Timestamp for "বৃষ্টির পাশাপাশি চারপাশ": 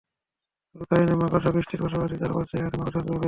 1.55-2.45